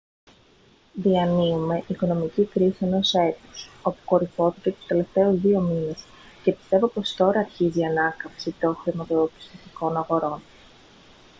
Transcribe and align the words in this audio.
διανύουμε 0.93 1.83
οικονομική 1.87 2.45
κρίση 2.45 2.85
ενός 2.85 3.13
έτους 3.13 3.69
όπου 3.81 3.97
κορυφώθηκε 4.05 4.71
τους 4.71 4.85
τελευταίους 4.87 5.39
δύο 5.41 5.59
μήνες 5.59 6.03
και 6.43 6.51
πιστεύω 6.51 6.87
πως 6.87 7.13
τώρα 7.15 7.39
αρχίζει 7.39 7.79
η 7.79 7.85
ανάκαμψη 7.85 8.51
των 8.59 8.75
χρηματοπιστωτικών 8.75 9.97
αγορών» 9.97 10.41